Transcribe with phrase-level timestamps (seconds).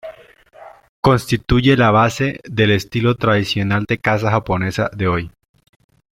[0.99, 5.31] Constituye la base del estilo tradicional de casa japonesa de hoy.